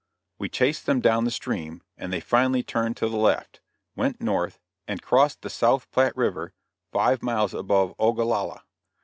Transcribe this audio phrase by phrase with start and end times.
[0.39, 3.61] We chased them down the stream, and they finally turned to the left,
[3.95, 6.53] went north, and crossed the South Platte river
[6.91, 8.63] five miles above Ogallala.